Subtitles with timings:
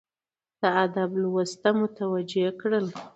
[0.59, 2.85] د ادب لوست ته متوجه کړل،